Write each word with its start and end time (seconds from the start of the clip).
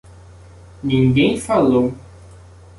Ninguém 0.83 1.39
falou. 1.39 1.93